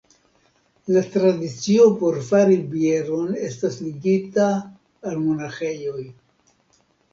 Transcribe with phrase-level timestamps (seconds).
[0.95, 4.49] La tradicio por fari bieron estas ligita
[5.13, 6.11] al monaĥejoj.